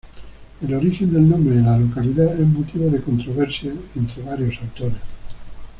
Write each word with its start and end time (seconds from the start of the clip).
El 0.63 0.73
origen 0.73 1.13
del 1.13 1.29
nombre 1.29 1.57
de 1.57 1.61
la 1.61 1.77
localidad 1.77 2.33
es 2.33 2.47
motivo 2.47 2.89
de 2.89 3.03
controversia 3.03 3.71
entre 3.95 4.23
varios 4.23 4.59
autores. 4.59 4.97